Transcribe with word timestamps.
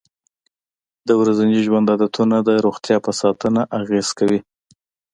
د 1.07 1.09
ورځني 1.21 1.57
ژوند 1.65 1.87
عادتونه 1.93 2.37
د 2.47 2.49
روغتیا 2.65 2.97
په 3.05 3.11
ساتنه 3.21 3.61
اغېزه 3.79 4.13
کوي. 4.19 4.39